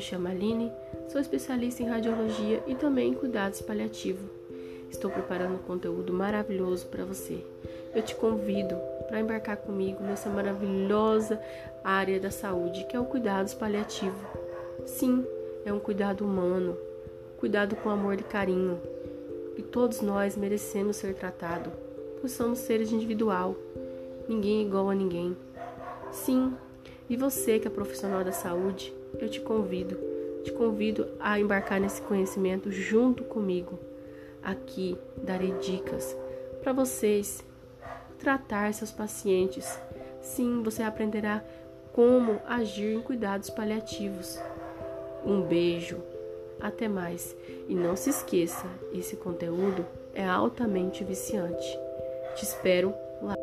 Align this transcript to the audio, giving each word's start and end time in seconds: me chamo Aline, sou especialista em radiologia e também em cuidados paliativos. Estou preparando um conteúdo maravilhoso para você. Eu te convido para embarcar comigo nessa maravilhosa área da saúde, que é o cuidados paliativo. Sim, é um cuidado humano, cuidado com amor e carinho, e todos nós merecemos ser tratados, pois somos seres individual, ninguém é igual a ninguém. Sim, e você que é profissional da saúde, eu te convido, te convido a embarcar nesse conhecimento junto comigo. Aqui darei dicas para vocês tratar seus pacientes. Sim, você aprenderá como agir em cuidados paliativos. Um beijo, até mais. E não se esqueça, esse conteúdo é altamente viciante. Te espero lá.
me 0.00 0.06
chamo 0.06 0.28
Aline, 0.28 0.72
sou 1.08 1.20
especialista 1.20 1.82
em 1.82 1.86
radiologia 1.86 2.62
e 2.66 2.74
também 2.74 3.10
em 3.10 3.14
cuidados 3.14 3.60
paliativos. 3.60 4.30
Estou 4.90 5.10
preparando 5.10 5.56
um 5.56 5.58
conteúdo 5.58 6.10
maravilhoso 6.10 6.86
para 6.86 7.04
você. 7.04 7.44
Eu 7.94 8.00
te 8.00 8.14
convido 8.14 8.74
para 9.06 9.20
embarcar 9.20 9.58
comigo 9.58 10.02
nessa 10.02 10.30
maravilhosa 10.30 11.38
área 11.84 12.18
da 12.18 12.30
saúde, 12.30 12.86
que 12.88 12.96
é 12.96 13.00
o 13.00 13.04
cuidados 13.04 13.52
paliativo. 13.52 14.16
Sim, 14.86 15.22
é 15.66 15.72
um 15.72 15.78
cuidado 15.78 16.24
humano, 16.24 16.78
cuidado 17.36 17.76
com 17.76 17.90
amor 17.90 18.14
e 18.14 18.24
carinho, 18.24 18.80
e 19.58 19.62
todos 19.62 20.00
nós 20.00 20.34
merecemos 20.34 20.96
ser 20.96 21.14
tratados, 21.14 21.74
pois 22.22 22.32
somos 22.32 22.60
seres 22.60 22.90
individual, 22.90 23.54
ninguém 24.26 24.60
é 24.60 24.62
igual 24.62 24.88
a 24.88 24.94
ninguém. 24.94 25.36
Sim, 26.10 26.54
e 27.10 27.16
você 27.16 27.58
que 27.58 27.66
é 27.66 27.70
profissional 27.70 28.22
da 28.22 28.30
saúde, 28.30 28.94
eu 29.18 29.28
te 29.28 29.40
convido, 29.40 29.98
te 30.44 30.52
convido 30.52 31.08
a 31.18 31.40
embarcar 31.40 31.80
nesse 31.80 32.00
conhecimento 32.02 32.70
junto 32.70 33.24
comigo. 33.24 33.76
Aqui 34.40 34.96
darei 35.16 35.52
dicas 35.58 36.16
para 36.62 36.72
vocês 36.72 37.44
tratar 38.16 38.72
seus 38.72 38.92
pacientes. 38.92 39.76
Sim, 40.22 40.62
você 40.62 40.84
aprenderá 40.84 41.42
como 41.92 42.40
agir 42.46 42.94
em 42.94 43.02
cuidados 43.02 43.50
paliativos. 43.50 44.38
Um 45.26 45.42
beijo, 45.42 45.98
até 46.60 46.86
mais. 46.86 47.36
E 47.68 47.74
não 47.74 47.96
se 47.96 48.10
esqueça, 48.10 48.66
esse 48.92 49.16
conteúdo 49.16 49.84
é 50.14 50.24
altamente 50.24 51.02
viciante. 51.02 51.66
Te 52.36 52.44
espero 52.44 52.94
lá. 53.20 53.34